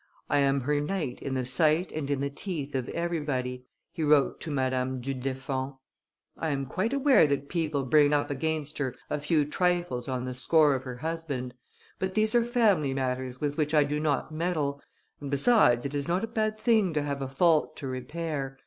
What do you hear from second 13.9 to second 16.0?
not meddle, and besides it